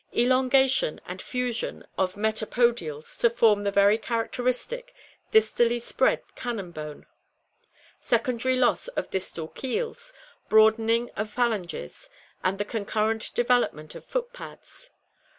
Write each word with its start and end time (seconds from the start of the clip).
Elongation 0.17 0.99
and 1.05 1.21
fusion 1.21 1.85
of 1.95 2.17
meta 2.17 2.47
podials 2.47 3.19
to 3.19 3.29
form 3.29 3.63
the 3.63 3.69
very 3.69 3.99
characteristic, 3.99 4.95
distally 5.31 5.79
spread 5.79 6.23
cannon 6.33 6.71
bone. 6.71 7.05
Secondary 7.99 8.55
loss 8.55 8.87
of 8.87 9.11
distal 9.11 9.47
keels, 9.49 10.11
broadening 10.49 11.11
of 11.11 11.29
phalanges, 11.29 12.09
and 12.43 12.57
the 12.57 12.65
concurrent 12.65 13.29
development 13.35 13.93
of 13.93 14.03
foot 14.03 14.33
pads. 14.33 14.89